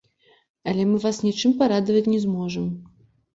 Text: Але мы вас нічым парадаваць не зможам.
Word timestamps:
Але 0.71 0.83
мы 0.93 0.97
вас 1.03 1.19
нічым 1.27 1.53
парадаваць 1.59 2.11
не 2.15 2.19
зможам. 2.25 2.65